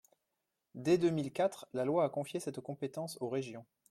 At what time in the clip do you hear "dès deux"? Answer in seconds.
0.73-1.11